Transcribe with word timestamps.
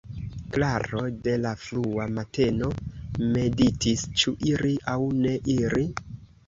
Klaro 0.53 1.03
de 1.27 1.35
la 1.41 1.51
frua 1.65 2.07
mateno 2.17 2.73
meditis: 3.37 4.09
ĉu 4.23 4.35
iri, 4.55 4.77
aŭ 4.97 5.01
ne 5.23 5.41
iri? 5.61 5.89